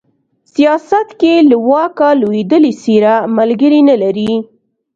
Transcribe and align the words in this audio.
سياست 0.53 1.07
کې 1.19 1.33
له 1.49 1.57
واکه 1.69 2.09
لوېدلې 2.21 2.71
څېره 2.81 3.15
ملگري 3.37 3.81
نه 3.89 3.95
لري 4.03 4.31